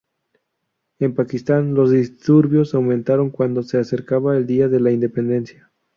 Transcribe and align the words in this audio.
En 0.97 1.13
Pakistán, 1.13 1.75
los 1.75 1.91
disturbios 1.91 2.73
aumentaron 2.73 3.29
cuando 3.29 3.61
se 3.61 3.77
acercaba 3.77 4.35
el 4.35 4.47
día 4.47 4.67
de 4.67 4.79
la 4.79 4.89
independencia. 4.89 5.71